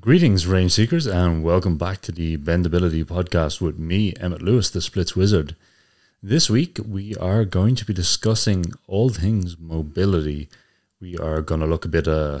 [0.00, 4.80] Greetings, range seekers, and welcome back to the Bendability podcast with me, Emmet Louis, the
[4.80, 5.54] Splits Wizard.
[6.20, 10.48] This week, we are going to be discussing all things mobility.
[11.00, 12.40] We are going to look a bit uh,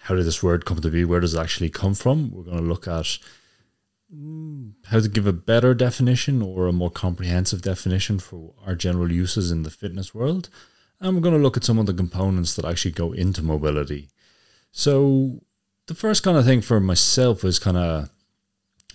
[0.00, 1.04] how did this word come to be?
[1.04, 2.30] Where does it actually come from?
[2.30, 3.18] We're going to look at
[4.12, 9.12] mm, how to give a better definition or a more comprehensive definition for our general
[9.12, 10.48] uses in the fitness world.
[11.00, 14.08] And we're going to look at some of the components that actually go into mobility.
[14.72, 15.42] So,
[15.88, 18.10] the first kind of thing for myself is kind of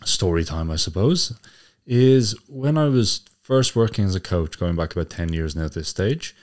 [0.06, 1.38] story time, I suppose,
[1.86, 5.66] is when I was first working as a coach, going back about 10 years now
[5.66, 6.36] at this stage,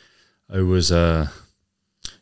[0.53, 1.29] I was, uh,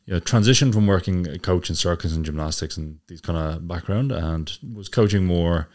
[0.04, 3.66] you know, transitioned from working a coach in circus and gymnastics and these kind of
[3.66, 5.68] background and was coaching more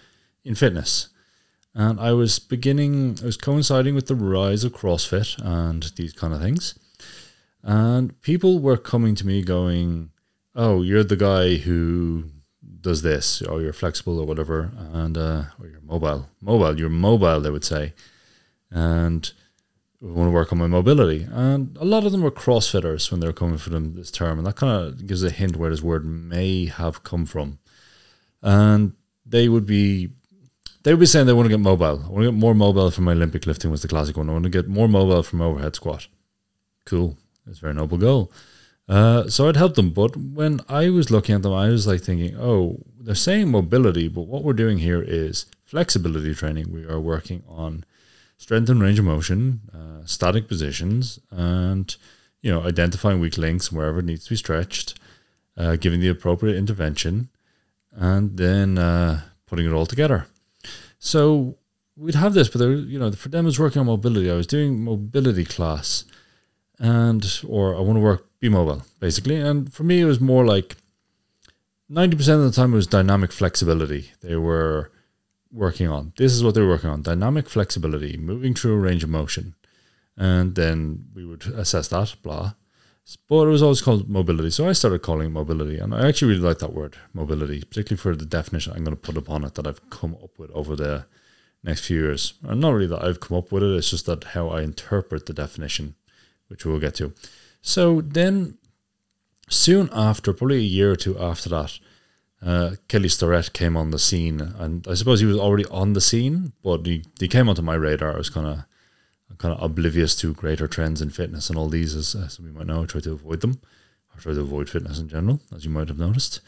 [0.46, 1.10] in fitness.
[1.74, 6.34] And I was beginning, I was coinciding with the rise of CrossFit and these kind
[6.34, 6.78] of things.
[7.64, 10.12] And people were coming to me going,
[10.56, 12.26] Oh, you're the guy who
[12.84, 17.42] does this, or you're flexible or whatever, and uh, or you're mobile, mobile, you're mobile,
[17.42, 17.94] they would say,
[18.70, 19.32] and
[20.00, 21.26] we want to work on my mobility.
[21.32, 24.46] And a lot of them were CrossFitters when they were coming from this term, and
[24.46, 27.60] that kind of gives a hint where this word may have come from.
[28.42, 28.94] And
[29.26, 30.10] they would be,
[30.84, 32.04] they would be saying they want to get mobile.
[32.06, 34.30] I want to get more mobile from my Olympic lifting was the classic one.
[34.30, 36.08] I want to get more mobile from overhead squat.
[36.86, 38.30] Cool, that's a very noble goal.
[38.88, 39.92] Uh, so I'd help them.
[39.92, 44.08] But when I was looking at them, I was like thinking, oh, they're saying mobility,
[44.08, 46.72] but what we're doing here is flexibility training.
[46.72, 47.86] We are working on
[48.38, 51.96] strength and range of motion, uh, static positions, and
[52.42, 55.00] you know identifying weak links wherever it needs to be stretched,
[55.58, 57.30] uh, giving the appropriate intervention,
[57.92, 60.28] and then uh, putting it all together.
[61.00, 61.58] So
[61.96, 64.30] we'd have this, but there, you know, for them, I was working on mobility.
[64.30, 66.06] I was doing mobility class,
[66.80, 69.38] and or I want to work be mobile, basically.
[69.38, 70.76] And for me, it was more like
[71.90, 74.12] 90% of the time it was dynamic flexibility.
[74.22, 74.92] They were
[75.52, 76.14] working on.
[76.18, 79.56] This is what they were working on dynamic flexibility, moving through a range of motion.
[80.18, 82.54] And then we would assess that, blah.
[83.28, 84.50] But it was always called mobility.
[84.50, 85.78] So I started calling it mobility.
[85.78, 89.02] And I actually really like that word, mobility, particularly for the definition I'm going to
[89.02, 91.06] put upon it that I've come up with over the
[91.64, 92.34] next few years.
[92.44, 95.26] And not really that I've come up with it, it's just that how I interpret
[95.26, 95.96] the definition,
[96.54, 97.12] which we'll get to.
[97.62, 98.60] So then,
[99.50, 101.80] soon after, probably a year or two after that,
[102.46, 106.02] uh, Kelly Starrett came on the scene, and I suppose he was already on the
[106.02, 108.14] scene, but he, he came onto my radar.
[108.14, 108.66] I was kind of
[109.40, 112.68] kind of oblivious to greater trends in fitness and all these, as, as we might
[112.68, 112.84] know.
[112.84, 113.60] I try to avoid them,
[114.16, 116.40] I try to avoid fitness in general, as you might have noticed.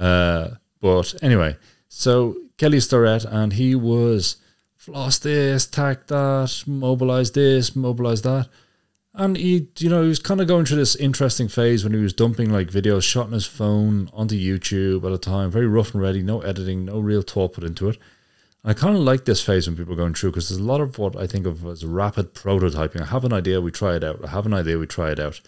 [0.00, 0.48] Uh,
[0.80, 1.56] but anyway,
[1.88, 4.38] so Kelly Starrett, and he was
[4.76, 8.48] floss this, tack that, mobilize this, mobilize that.
[9.14, 12.00] And he, you know, he was kind of going through this interesting phase when he
[12.00, 15.92] was dumping like videos shot on his phone onto YouTube at a time, very rough
[15.92, 17.98] and ready, no editing, no real thought put into it.
[18.62, 20.64] And I kind of like this phase when people are going through because there's a
[20.64, 23.02] lot of what I think of as rapid prototyping.
[23.02, 24.24] I have an idea, we try it out.
[24.24, 25.40] I have an idea, we try it out.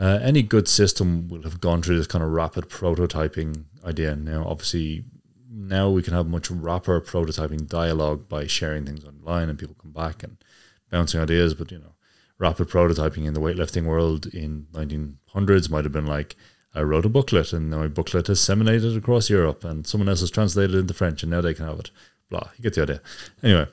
[0.00, 4.16] Uh, any good system will have gone through this kind of rapid prototyping idea.
[4.16, 5.04] Now, obviously,
[5.50, 9.92] now we can have much rapper prototyping dialogue by sharing things online and people come
[9.92, 10.38] back and
[10.90, 11.54] bouncing ideas.
[11.54, 11.95] But you know,
[12.38, 16.36] rapid prototyping in the weightlifting world in 1900s might have been like
[16.74, 20.30] I wrote a booklet and my booklet has disseminated across Europe and someone else has
[20.30, 21.90] translated it into French and now they can have it.
[22.28, 23.00] Blah, you get the idea.
[23.42, 23.66] Anyway,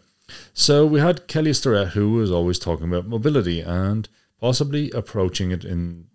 [0.54, 4.08] so we had Kelly Starrett who was always talking about mobility and
[4.40, 6.06] possibly approaching it in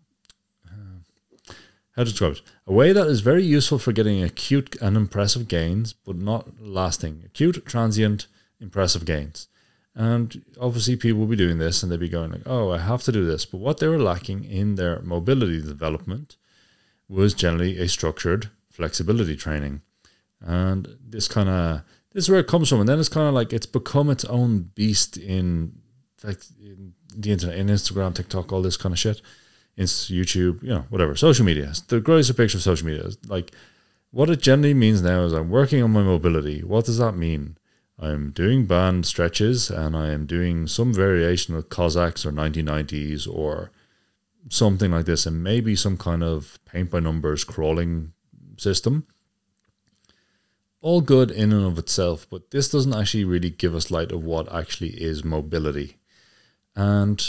[0.67, 1.53] uh,
[1.95, 5.49] how to describe it a way that is very useful for getting acute and impressive
[5.49, 7.23] gains, but not lasting.
[7.25, 8.27] Acute, transient,
[8.61, 9.49] impressive gains.
[9.99, 13.03] And obviously, people will be doing this and they'll be going like, "Oh, I have
[13.03, 16.37] to do this." But what they were lacking in their mobility development
[17.09, 19.83] was generally a structured flexibility training,
[20.41, 21.83] and this kind of
[22.13, 22.79] this is where it comes from.
[22.79, 25.81] And then it's kind of like it's become its own beast in,
[26.25, 29.21] in the internet, in Instagram, TikTok, all this kind of shit,
[29.77, 31.73] YouTube, you know, whatever, social media.
[31.89, 33.03] The greatest picture of social media.
[33.03, 33.51] is Like,
[34.11, 36.63] what it generally means now is I'm working on my mobility.
[36.63, 37.58] What does that mean?
[37.99, 43.73] I'm doing band stretches and I am doing some variation of Cossacks or 1990s or
[44.49, 48.13] something like this, and maybe some kind of paint by numbers crawling
[48.57, 49.07] system.
[50.81, 54.23] All good in and of itself, but this doesn't actually really give us light of
[54.23, 55.97] what actually is mobility.
[56.77, 57.21] And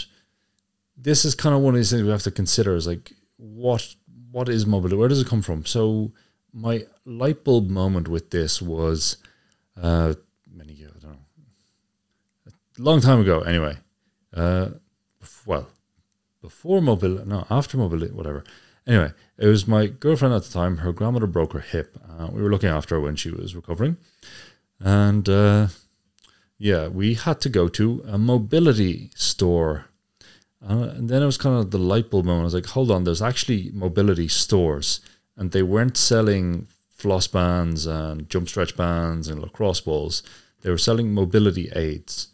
[0.96, 3.96] this is kind of one of these things we have to consider is like what
[4.32, 4.96] what is mobility?
[4.96, 5.66] Where does it come from?
[5.66, 6.12] So
[6.54, 9.18] my light bulb moment with this was
[9.82, 10.14] uh,
[12.78, 13.78] long time ago, anyway.
[14.34, 14.70] Uh,
[15.46, 15.68] well,
[16.42, 18.44] before mobility, no, after mobility, whatever.
[18.88, 20.78] Anyway, It was my girlfriend at the time.
[20.78, 21.98] Her grandmother broke her hip.
[22.10, 23.98] Uh, we were looking after her when she was recovering,
[24.80, 25.68] and uh,
[26.58, 29.86] yeah, we had to go to a mobility store.
[30.62, 32.42] Uh, and then it was kind of the light bulb moment.
[32.42, 35.00] I was like, hold on, there's actually mobility stores,
[35.38, 36.68] and they weren't selling
[37.00, 40.22] floss bands and jump stretch bands and lacrosse balls.
[40.62, 42.30] They were selling mobility aids.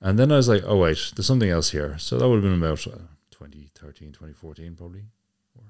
[0.00, 1.96] And then I was like, oh, wait, there's something else here.
[1.98, 5.04] So that would have been about uh, 2013, 2014, probably,
[5.54, 5.64] or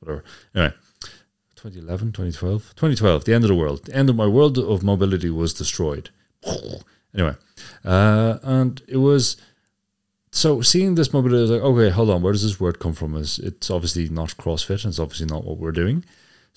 [0.00, 0.24] whatever.
[0.54, 0.74] Anyway,
[1.56, 3.84] 2011, 2012, 2012, the end of the world.
[3.84, 6.10] The end of my world of mobility was destroyed.
[7.14, 7.34] Anyway,
[7.86, 9.38] uh, and it was
[10.30, 12.92] so seeing this mobility, I was like, okay, hold on, where does this word come
[12.92, 13.16] from?
[13.16, 16.04] Is it's obviously not CrossFit, and it's obviously not what we're doing.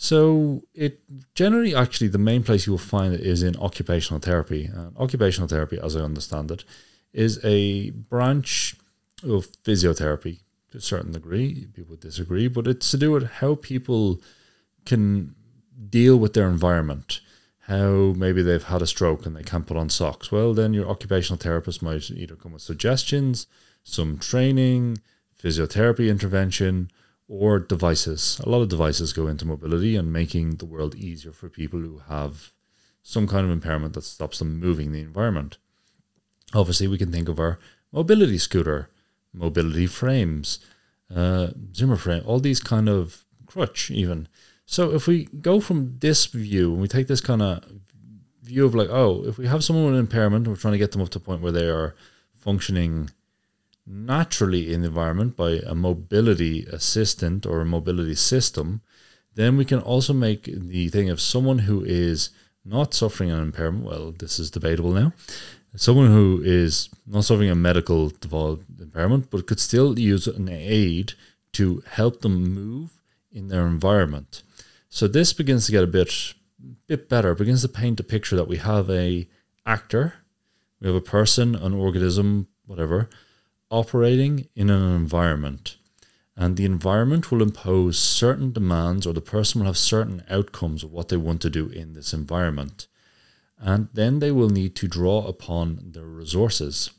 [0.01, 0.99] So it
[1.35, 4.67] generally, actually, the main place you will find it is in occupational therapy.
[4.97, 6.65] Occupational therapy, as I understand it,
[7.13, 8.75] is a branch
[9.23, 10.39] of physiotherapy
[10.71, 11.67] to a certain degree.
[11.75, 14.19] People disagree, but it's to do with how people
[14.87, 15.35] can
[15.87, 17.21] deal with their environment
[17.67, 20.31] how maybe they've had a stroke and they can't put on socks.
[20.31, 23.45] Well, then your occupational therapist might either come with suggestions,
[23.83, 24.97] some training,
[25.41, 26.89] physiotherapy intervention,
[27.31, 28.41] or devices.
[28.43, 32.01] A lot of devices go into mobility and making the world easier for people who
[32.09, 32.51] have
[33.03, 35.57] some kind of impairment that stops them moving the environment.
[36.53, 37.57] Obviously, we can think of our
[37.93, 38.89] mobility scooter,
[39.33, 40.59] mobility frames,
[41.15, 44.27] uh, Zimmer frame, all these kind of crutch, even.
[44.65, 47.63] So if we go from this view and we take this kind of
[48.43, 50.91] view of like, oh, if we have someone with an impairment, we're trying to get
[50.91, 51.95] them up to a point where they are
[52.35, 53.09] functioning
[53.85, 58.81] naturally in the environment by a mobility assistant or a mobility system,
[59.35, 62.29] then we can also make the thing of someone who is
[62.65, 63.85] not suffering an impairment.
[63.85, 65.13] Well, this is debatable now.
[65.75, 68.11] Someone who is not suffering a medical
[68.79, 71.13] impairment, but could still use an aid
[71.53, 72.99] to help them move
[73.31, 74.43] in their environment.
[74.89, 76.33] So this begins to get a bit
[76.87, 79.27] bit better, begins to paint a picture that we have a
[79.65, 80.15] actor,
[80.79, 83.09] we have a person, an organism, whatever,
[83.71, 85.77] operating in an environment.
[86.35, 90.91] And the environment will impose certain demands, or the person will have certain outcomes of
[90.91, 92.87] what they want to do in this environment.
[93.57, 96.91] And then they will need to draw upon their resources.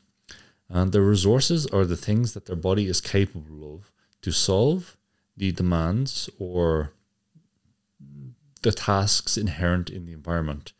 [0.69, 3.91] And their resources are the things that their body is capable of
[4.21, 4.97] to solve
[5.35, 6.93] the demands or
[8.61, 10.73] the tasks inherent in the environment.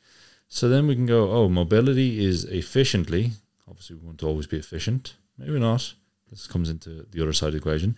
[0.47, 3.31] So then we can go, oh, mobility is efficiently,
[3.67, 5.93] obviously we want to always be efficient, maybe not.
[6.29, 7.97] This comes into the other side of the equation.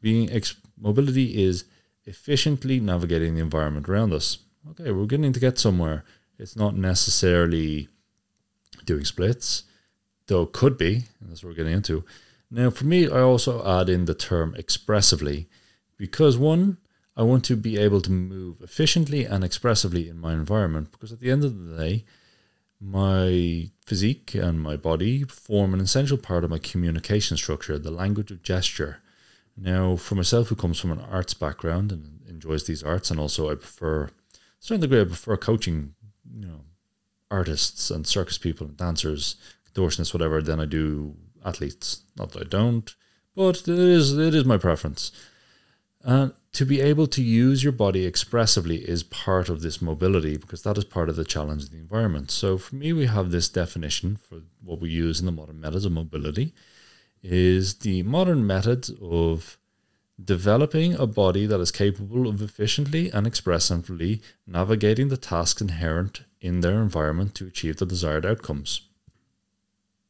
[0.00, 1.64] Being ex- mobility is
[2.04, 4.38] efficiently navigating the environment around us.
[4.70, 6.04] Okay, we're getting to get somewhere.
[6.38, 7.88] It's not necessarily
[8.84, 9.64] doing splits,
[10.26, 12.04] though it could be, and that's what we're getting into.
[12.50, 15.48] Now, for me, I also add in the term expressively
[15.96, 16.78] because one,
[17.16, 21.20] I want to be able to move efficiently and expressively in my environment because at
[21.20, 22.04] the end of the day,
[22.80, 28.30] my physique and my body form an essential part of my communication structure, the language
[28.30, 28.98] of gesture.
[29.56, 33.50] Now, for myself, who comes from an arts background and enjoys these arts, and also
[33.50, 34.10] I prefer,
[34.60, 35.94] certain degree, I prefer coaching,
[36.32, 36.60] you know,
[37.30, 39.36] artists and circus people and dancers,
[39.74, 42.02] contortionists, whatever, than I do athletes.
[42.16, 42.94] Not that I don't,
[43.34, 45.12] but it is it is my preference.
[46.08, 50.62] And to be able to use your body expressively is part of this mobility because
[50.62, 52.30] that is part of the challenge of the environment.
[52.30, 55.84] So for me, we have this definition for what we use in the modern methods
[55.84, 56.54] of mobility
[57.22, 59.58] is the modern methods of
[60.24, 66.60] developing a body that is capable of efficiently and expressively navigating the tasks inherent in
[66.60, 68.88] their environment to achieve the desired outcomes.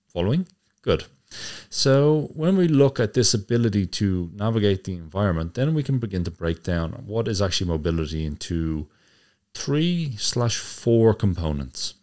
[0.06, 0.46] Following?
[0.80, 1.06] Good.
[1.70, 6.24] So when we look at this ability to navigate the environment, then we can begin
[6.24, 8.88] to break down what is actually mobility into
[9.54, 11.94] three slash four components.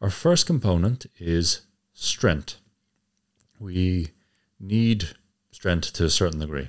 [0.00, 1.62] Our first component is
[1.94, 2.56] strength.
[3.58, 4.08] We
[4.60, 5.08] need
[5.50, 6.68] strength to a certain degree.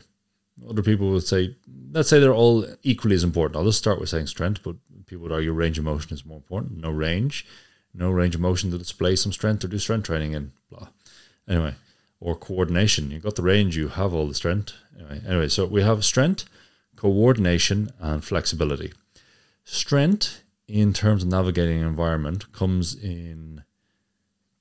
[0.68, 1.56] Other people would say,
[1.92, 3.58] let's say they're all equally as important.
[3.58, 4.76] I'll just start with saying strength, but
[5.06, 6.78] people would argue range of motion is more important.
[6.78, 7.46] No range,
[7.94, 10.52] no range of motion to display some strength or do strength training in.
[10.70, 10.88] Blah.
[11.48, 11.76] Anyway,
[12.20, 13.12] or coordination.
[13.12, 14.74] You've got the range, you have all the strength.
[14.98, 16.46] Anyway, anyway, so we have strength,
[16.96, 18.92] coordination, and flexibility.
[19.64, 23.64] Strength, in terms of navigating environment, comes in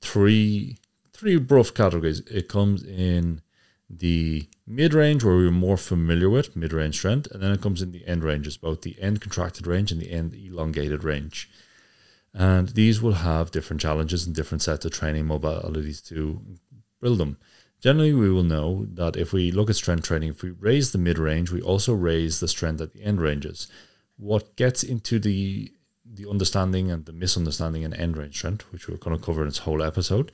[0.00, 0.78] three
[1.12, 2.20] three rough categories.
[2.30, 3.42] It comes in
[3.90, 7.82] the mid range, where we're more familiar with mid range strength, and then it comes
[7.82, 11.50] in the end ranges, both the end contracted range and the end elongated range.
[12.34, 16.40] And these will have different challenges and different sets of training modalities to
[17.00, 17.38] build them.
[17.80, 20.98] Generally, we will know that if we look at strength training, if we raise the
[20.98, 23.68] mid range, we also raise the strength at the end ranges.
[24.16, 25.72] What gets into the
[26.10, 29.48] the understanding and the misunderstanding in end range strength, which we're going to cover in
[29.48, 30.32] this whole episode,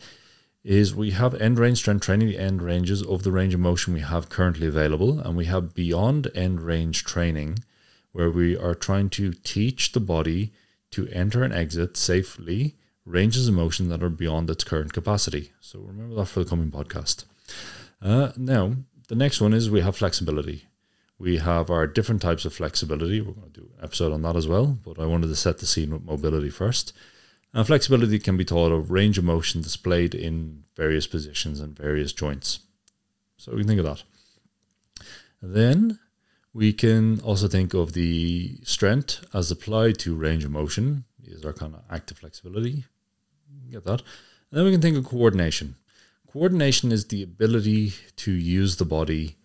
[0.62, 3.92] is we have end range strength training, the end ranges of the range of motion
[3.92, 7.58] we have currently available, and we have beyond end range training,
[8.12, 10.52] where we are trying to teach the body
[10.92, 15.52] to enter and exit safely ranges of motion that are beyond its current capacity.
[15.60, 17.24] So remember that for the coming podcast.
[18.00, 18.76] Uh, now,
[19.08, 20.66] the next one is we have flexibility.
[21.18, 23.20] We have our different types of flexibility.
[23.20, 25.58] We're going to do an episode on that as well, but I wanted to set
[25.58, 26.92] the scene with mobility first.
[27.52, 32.12] And flexibility can be thought of range of motion displayed in various positions and various
[32.12, 32.60] joints.
[33.36, 34.02] So we can think of that.
[35.40, 36.00] Then
[36.52, 41.52] we can also think of the strength as applied to range of motion, is our
[41.52, 42.84] kind of active flexibility.
[43.70, 44.00] Get that?
[44.00, 45.76] And then we can think of coordination.
[46.32, 49.36] Coordination is the ability to use the body,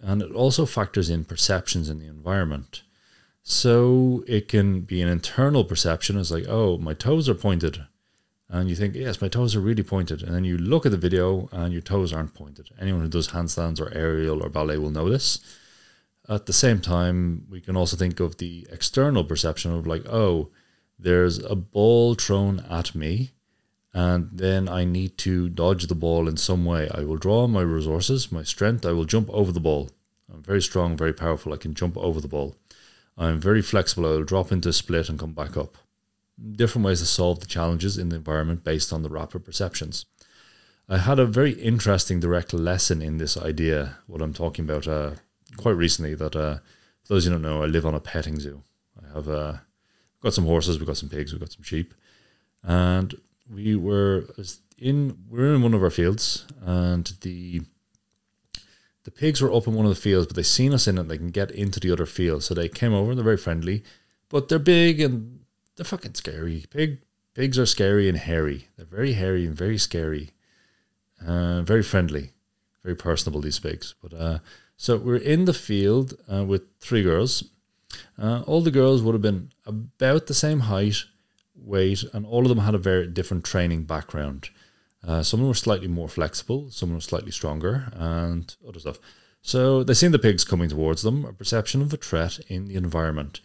[0.00, 2.82] and it also factors in perceptions in the environment.
[3.42, 6.18] So it can be an internal perception.
[6.18, 7.86] It's like, oh, my toes are pointed.
[8.48, 10.22] And you think, yes, my toes are really pointed.
[10.22, 12.68] And then you look at the video and your toes aren't pointed.
[12.80, 15.38] Anyone who does handstands or aerial or ballet will know this.
[16.28, 20.50] At the same time, we can also think of the external perception of like, oh,
[20.98, 23.30] there's a ball thrown at me
[23.92, 26.88] and then I need to dodge the ball in some way.
[26.94, 28.86] I will draw my resources, my strength.
[28.86, 29.90] I will jump over the ball.
[30.32, 31.52] I'm very strong, very powerful.
[31.52, 32.56] I can jump over the ball.
[33.18, 34.06] I'm very flexible.
[34.06, 35.76] I will drop into a split and come back up.
[36.52, 40.06] Different ways to solve the challenges in the environment based on the rapid perceptions.
[40.88, 45.12] I had a very interesting direct lesson in this idea, what I'm talking about, uh,
[45.56, 46.14] quite recently.
[46.14, 46.58] That uh,
[47.04, 48.62] for those you don't know, I live on a petting zoo.
[49.00, 49.54] I have uh,
[50.22, 51.94] got some horses, we've got some pigs, we've got some sheep,
[52.62, 53.14] and
[53.52, 54.26] we were
[54.78, 57.62] in we are in one of our fields, and the
[59.04, 61.08] the pigs were up in one of the fields, but they seen us in it.
[61.08, 63.82] They can get into the other field, so they came over and they're very friendly,
[64.28, 65.40] but they're big and
[65.76, 66.66] they're fucking scary.
[66.70, 66.98] Pig
[67.34, 68.68] pigs are scary and hairy.
[68.76, 70.30] They're very hairy and very scary,
[71.26, 72.32] uh, very friendly,
[72.82, 73.40] very personable.
[73.40, 74.38] These pigs, but uh,
[74.76, 77.44] so we're in the field uh, with three girls.
[78.16, 81.04] Uh, all the girls would have been about the same height
[81.60, 84.50] weight, and all of them had a very different training background.
[85.06, 88.98] Uh, some of them were slightly more flexible, some were slightly stronger, and other stuff.
[89.42, 92.76] So they seen the pigs coming towards them, a perception of a threat in the
[92.76, 93.40] environment,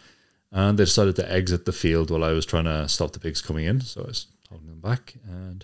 [0.51, 3.41] and they decided to exit the field while I was trying to stop the pigs
[3.41, 3.81] coming in.
[3.81, 5.63] So I was holding them back, and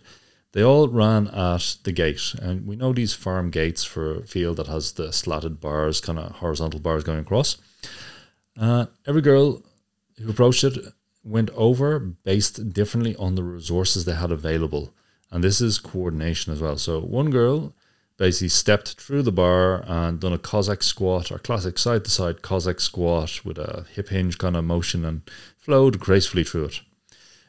[0.53, 2.35] they all ran at the gate.
[2.41, 6.19] And we know these farm gates for a field that has the slatted bars, kind
[6.19, 7.57] of horizontal bars going across.
[8.59, 9.63] Uh, every girl
[10.17, 10.77] who approached it
[11.23, 14.93] went over based differently on the resources they had available.
[15.31, 16.77] And this is coordination as well.
[16.77, 17.73] So one girl
[18.17, 22.41] basically stepped through the bar and done a Cossack squat or classic side to side
[22.41, 25.21] Cossack squat with a hip hinge kind of motion and
[25.57, 26.81] flowed gracefully through it.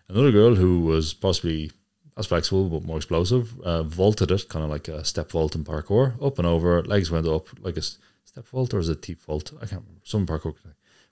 [0.09, 1.73] Another girl who was possibly
[2.17, 5.65] as flexible but more explosive uh, vaulted it, kind of like a step vault in
[5.65, 9.21] parkour, up and over, legs went up like a step vault or is it teep
[9.21, 9.53] vault?
[9.57, 10.01] I can't remember.
[10.05, 10.55] Some parkour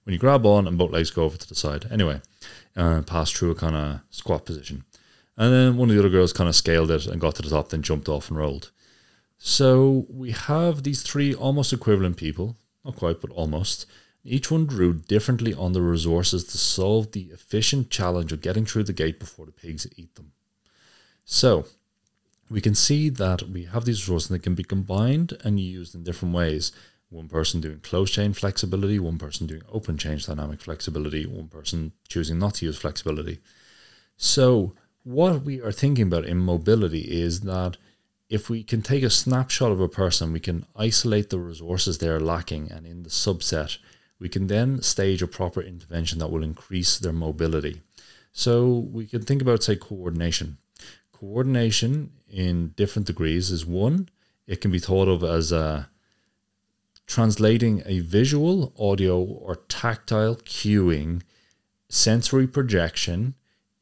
[0.04, 1.87] when you grab on and both legs go over to the side.
[1.90, 2.21] Anyway,
[2.76, 4.85] uh, pass through a kind of squat position.
[5.37, 7.50] And then one of the other girls kind of scaled it and got to the
[7.50, 8.71] top, then jumped off and rolled.
[9.38, 13.87] So we have these three almost equivalent people, not quite, but almost.
[14.23, 18.85] Each one drew differently on the resources to solve the efficient challenge of getting through
[18.85, 20.33] the gate before the pigs eat them.
[21.25, 21.64] So
[22.50, 26.04] we can see that we have these resources that can be combined and used in
[26.04, 26.73] different ways
[27.11, 31.93] one person doing closed chain flexibility, one person doing open chain dynamic flexibility, one person
[32.09, 33.40] choosing not to use flexibility.
[34.17, 37.76] So, what we are thinking about in mobility is that
[38.29, 42.21] if we can take a snapshot of a person, we can isolate the resources they're
[42.21, 43.79] lacking, and in the subset,
[44.21, 47.83] we can then stage a proper intervention that will increase their mobility.
[48.33, 50.59] So, we can think about, say, coordination.
[51.12, 54.09] Coordination in different degrees is one,
[54.47, 55.90] it can be thought of as a
[57.11, 61.21] translating a visual, audio, or tactile cueing
[61.88, 63.35] sensory projection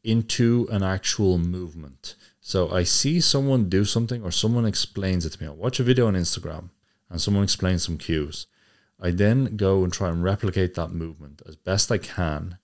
[0.02, 2.14] into an actual movement.
[2.40, 5.46] So I see someone do something or someone explains it to me.
[5.46, 6.70] I watch a video on Instagram
[7.10, 8.46] and someone explains some cues.
[8.98, 12.56] I then go and try and replicate that movement as best I can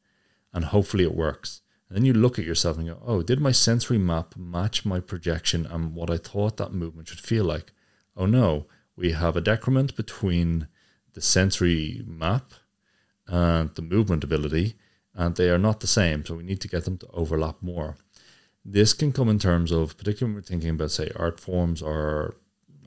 [0.54, 1.60] and hopefully it works.
[1.90, 5.00] And then you look at yourself and go, oh, did my sensory map match my
[5.00, 7.72] projection and what I thought that movement should feel like?
[8.16, 10.68] Oh no, we have a decrement between
[11.14, 12.52] the sensory map
[13.26, 14.74] and the movement ability,
[15.14, 16.24] and they are not the same.
[16.24, 17.96] So we need to get them to overlap more.
[18.64, 22.36] This can come in terms of, particularly when we're thinking about, say, art forms or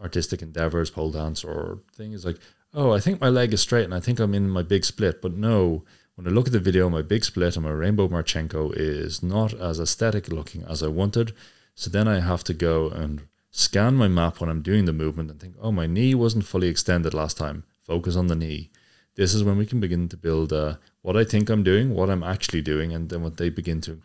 [0.02, 2.38] artistic endeavors, pole dance, or things like,
[2.74, 5.22] oh, I think my leg is straight and I think I'm in my big split.
[5.22, 5.84] But no,
[6.16, 9.54] when I look at the video, my big split and my rainbow Marchenko is not
[9.54, 11.34] as aesthetic looking as I wanted.
[11.76, 15.32] So then I have to go and scan my map when I'm doing the movement
[15.32, 17.64] and think, oh, my knee wasn't fully extended last time.
[17.84, 18.70] Focus on the knee.
[19.16, 22.12] This is when we can begin to build uh, what I think I'm doing, what
[22.12, 24.00] I'm actually doing, and then what they begin to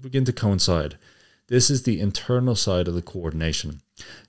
[0.00, 0.96] begin to coincide.
[1.48, 3.82] This is the internal side of the coordination.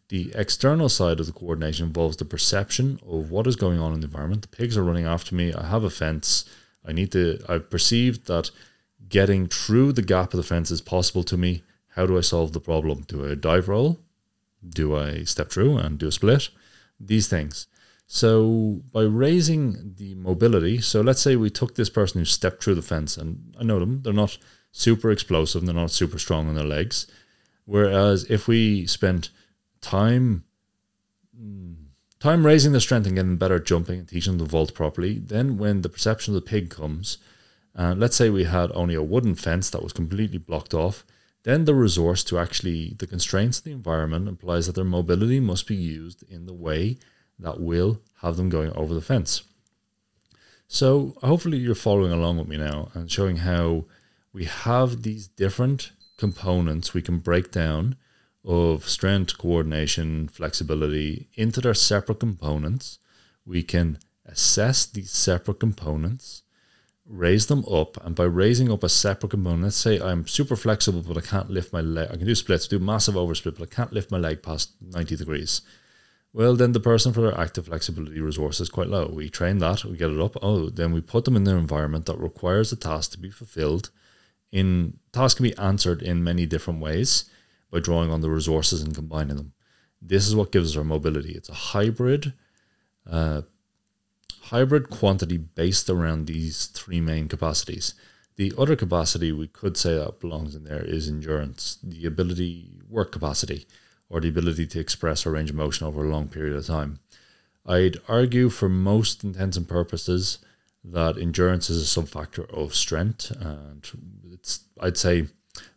[0.10, 4.02] The external side of the coordination involves the perception of what is going on in
[4.02, 4.42] the environment.
[4.42, 5.54] The pigs are running after me.
[5.54, 6.44] I have a fence.
[6.86, 8.52] I need to, I've perceived that
[9.08, 11.64] getting through the gap of the fence is possible to me.
[11.96, 13.06] How do I solve the problem?
[13.08, 14.00] Do I dive roll?
[14.68, 16.50] Do I step through and do a split?
[17.00, 17.68] These things.
[18.08, 22.76] So by raising the mobility, so let's say we took this person who stepped through
[22.76, 24.38] the fence, and I know them, they're not
[24.72, 27.08] super explosive, they're not super strong on their legs.
[27.66, 29.30] Whereas if we spent
[29.80, 30.44] time
[32.22, 35.18] time raising their strength and getting better jumping and teaching them to vault properly.
[35.18, 37.18] Then when the perception of the pig comes,
[37.76, 41.04] uh, let's say we had only a wooden fence that was completely blocked off,
[41.44, 45.68] then the resource to actually the constraints of the environment implies that their mobility must
[45.68, 46.98] be used in the way
[47.40, 49.44] that will have them going over the fence.
[50.68, 53.86] So hopefully you're following along with me now and showing how
[54.32, 57.96] we have these different components we can break down
[58.46, 63.00] of strength, coordination, flexibility into their separate components.
[63.46, 66.44] We can assess these separate components,
[67.12, 71.04] raise them up, and by raising up a separate component, let's say I'm super flexible,
[71.06, 72.08] but I can't lift my leg.
[72.10, 75.18] I can do splits, do massive oversplit, but I can't lift my leg past 90
[75.18, 75.62] degrees.
[76.34, 79.08] Well, then the person for their active flexibility resource is quite low.
[79.08, 80.38] We train that, we get it up.
[80.42, 83.90] Oh, then we put them in their environment that requires the task to be fulfilled.
[84.52, 87.26] In tasks can be answered in many different ways
[87.70, 89.54] by drawing on the resources and combining them.
[90.02, 91.34] This is what gives us our mobility.
[91.34, 92.34] It's a hybrid,
[93.10, 93.42] uh,
[94.52, 97.94] hybrid quantity based around these three main capacities.
[98.36, 103.14] The other capacity we could say that belongs in there is endurance, the ability, work
[103.14, 103.66] capacity,
[104.10, 107.00] or the ability to express our range of motion over a long period of time.
[107.66, 110.40] I'd argue, for most intents and purposes,
[110.84, 113.88] that endurance is a subfactor of strength, and
[114.34, 115.28] it's I'd say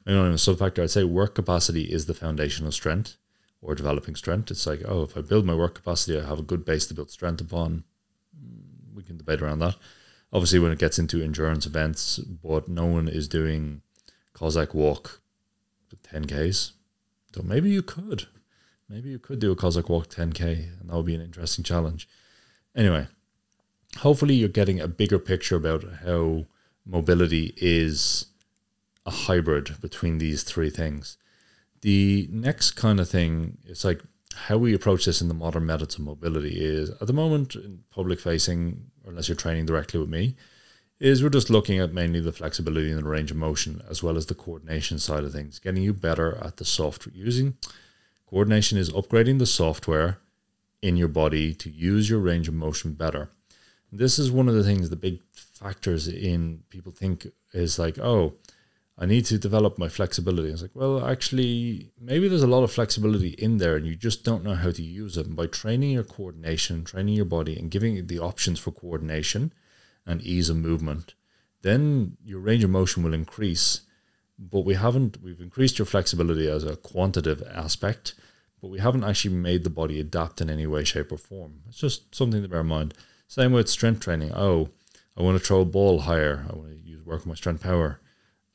[0.07, 3.17] not know, so factor, I'd say work capacity is the foundation of strength
[3.63, 4.51] or developing strength.
[4.51, 6.95] It's like, oh, if I build my work capacity, I have a good base to
[6.95, 7.85] build strength upon.
[9.07, 9.77] Can debate around that.
[10.33, 13.83] Obviously, when it gets into endurance events, but no one is doing
[14.33, 15.21] Cossack walk
[16.05, 16.73] 10Ks.
[17.35, 18.27] So maybe you could.
[18.89, 22.09] Maybe you could do a Cossack walk 10K, and that would be an interesting challenge.
[22.77, 23.07] Anyway,
[23.99, 26.47] hopefully, you're getting a bigger picture about how
[26.87, 28.27] mobility is
[29.07, 31.17] a hybrid between these three things.
[31.81, 34.03] The next kind of thing is like
[34.35, 37.85] how we approach this in the modern methods of mobility is at the moment in
[37.91, 40.37] public facing, unless you're training directly with me,
[41.01, 44.17] is we're just looking at mainly the flexibility and the range of motion as well
[44.17, 47.57] as the coordination side of things, getting you better at the software using.
[48.29, 50.19] Coordination is upgrading the software
[50.83, 53.31] in your body to use your range of motion better.
[53.91, 58.35] This is one of the things, the big factors in people think is like, oh,
[58.97, 60.49] I need to develop my flexibility.
[60.49, 63.97] I was like, well, actually, maybe there's a lot of flexibility in there and you
[63.97, 65.27] just don't know how to use it.
[65.27, 69.53] And by training your coordination, training your body, and giving it the options for coordination
[70.07, 71.15] and ease of movement,
[71.63, 73.81] then your range of motion will increase.
[74.39, 78.15] But we haven't, we've increased your flexibility as a quantitative aspect,
[78.61, 81.63] but we haven't actually made the body adapt in any way, shape, or form.
[81.69, 82.95] It's just something to bear in mind.
[83.27, 84.33] Same with strength training.
[84.35, 84.69] Oh,
[85.17, 86.47] I want to throw a ball higher.
[86.49, 88.01] I want to use work on my strength power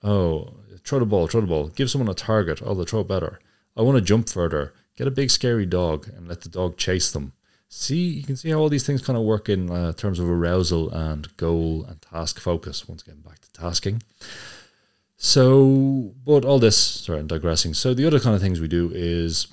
[0.04, 1.68] Oh, throw the ball, throw the ball.
[1.68, 2.62] Give someone a target.
[2.64, 3.40] Oh, they'll throw better.
[3.76, 4.74] I want to jump further.
[4.96, 7.34] Get a big scary dog and let the dog chase them.
[7.70, 10.28] See, you can see how all these things kind of work in uh, terms of
[10.28, 12.88] arousal and goal and task focus.
[12.88, 14.02] Once again, back to tasking.
[15.18, 17.74] So, but all this, sorry, I'm digressing.
[17.76, 19.48] So, the other kind of things we do is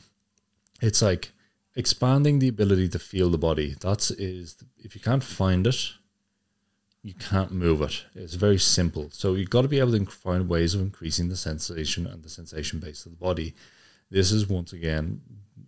[0.81, 1.33] it's like
[1.75, 3.77] expanding the ability to feel the body.
[3.81, 5.77] That's is if you can't find it,
[7.07, 8.05] you can't move it.
[8.17, 9.11] It's very simple.
[9.13, 12.29] So you've got to be able to find ways of increasing the sensation and the
[12.29, 13.55] sensation base of the body.
[14.11, 15.21] This is once again,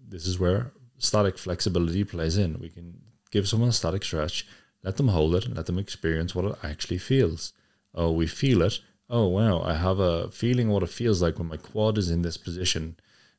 [0.08, 2.58] this is where static flexibility plays in.
[2.58, 2.98] We can
[3.30, 4.48] give someone a static stretch,
[4.82, 7.52] let them hold it, and let them experience what it actually feels.
[7.94, 8.80] Oh, we feel it.
[9.08, 12.22] Oh, wow, I have a feeling what it feels like when my quad is in
[12.22, 12.96] this position.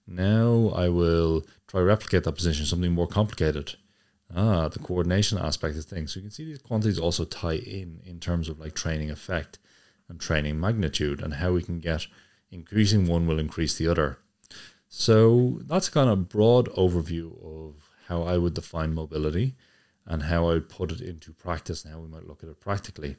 [0.08, 3.76] Now I will try replicate that position, something more complicated.
[4.36, 6.14] Ah, the coordination aspect of things.
[6.14, 9.58] So you can see these quantities also tie in in terms of like training effect
[10.08, 12.08] and training magnitude and how we can get
[12.52, 14.20] increasing one will increase the other.
[14.88, 19.56] So that's kind of broad overview of how I would define mobility
[20.06, 22.60] and how I would put it into practice and how we might look at it
[22.60, 23.18] practically.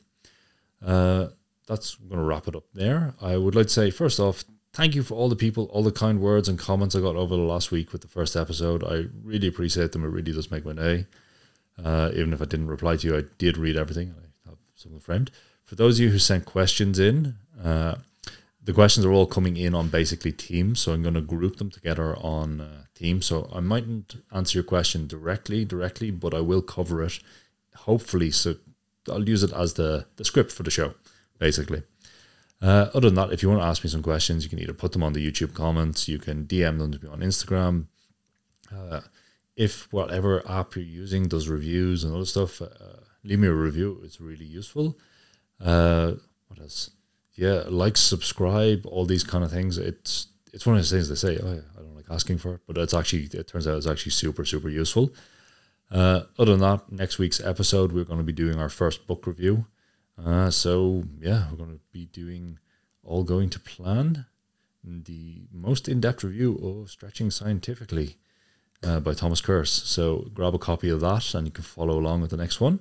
[0.85, 1.29] Uh,
[1.67, 3.15] that's going to wrap it up there.
[3.21, 5.93] I would like to say, first off, thank you for all the people, all the
[5.93, 8.85] kind words and comments I got over the last week with the first episode.
[8.85, 10.05] I really appreciate them.
[10.05, 11.07] It really does make my day.
[11.83, 14.15] Uh, even if I didn't reply to you, I did read everything.
[14.17, 15.31] I have something framed.
[15.65, 17.97] For those of you who sent questions in, uh,
[18.63, 21.71] the questions are all coming in on basically Teams, so I'm going to group them
[21.71, 23.27] together on uh, Teams.
[23.27, 27.21] So I mightn't answer your question directly, directly, but I will cover it.
[27.75, 28.57] Hopefully, so
[29.11, 30.95] I'll use it as the the script for the show,
[31.39, 31.83] basically.
[32.63, 34.75] Uh, other than that, if you want to ask me some questions, you can either
[34.75, 37.87] put them on the YouTube comments, you can DM them to me on Instagram.
[38.75, 39.01] Uh,
[39.57, 42.67] if whatever app you're using does reviews and other stuff, uh,
[43.25, 44.01] leave me a review.
[44.05, 44.99] It's really useful.
[45.61, 46.13] Uh,
[46.49, 46.91] what else?
[47.35, 49.79] Yeah, like, subscribe, all these kind of things.
[49.79, 51.39] It's it's one of those things they say.
[51.43, 53.87] Oh, yeah, I don't like asking for it, but it's actually it turns out it's
[53.87, 55.15] actually super super useful.
[55.91, 59.27] Uh, other than that, next week's episode we're going to be doing our first book
[59.27, 59.67] review.
[60.25, 62.59] Uh, so yeah, we're going to be doing
[63.03, 64.27] all going to plan
[64.85, 68.17] the most in-depth review of stretching scientifically
[68.83, 69.71] uh, by Thomas Kurz.
[69.71, 72.81] So grab a copy of that and you can follow along with the next one.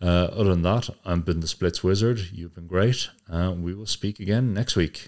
[0.00, 2.30] Uh, other than that, I've been the Splits Wizard.
[2.32, 3.08] You've been great.
[3.28, 5.06] Uh, we will speak again next week.